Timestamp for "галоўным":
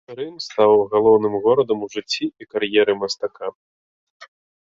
0.93-1.35